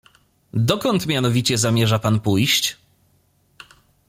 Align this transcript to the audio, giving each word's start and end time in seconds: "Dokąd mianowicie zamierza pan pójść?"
"Dokąd 0.53 1.07
mianowicie 1.07 1.57
zamierza 1.57 1.99
pan 1.99 2.19
pójść?" 2.19 2.77